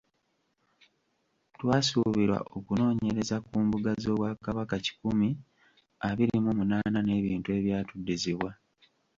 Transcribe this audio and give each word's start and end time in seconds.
Twasuubirwa 1.57 2.39
okunoonyereza 2.57 3.37
ku 3.47 3.55
mbuga 3.65 3.91
z’Obwakabaka 4.03 4.75
kikumi 4.85 5.29
abiri 6.07 6.35
mu 6.45 6.51
munaana 6.57 6.99
n’ebintu 7.03 7.49
ebyatuddizibwa. 7.59 8.49